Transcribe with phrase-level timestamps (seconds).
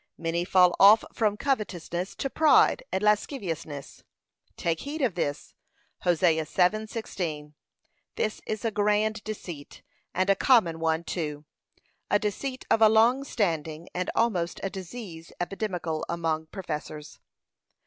[0.17, 4.03] Many fall off from covetousness to pride and lasciviousness:
[4.57, 5.53] take heed of this.
[5.99, 7.53] (Hosea 7:16)
[8.15, 11.45] This is a grand deceit, and a common one too,
[12.09, 17.19] a deceit of a long standing, and almost a disease epidemical among professors.